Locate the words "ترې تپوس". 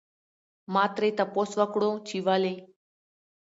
0.95-1.51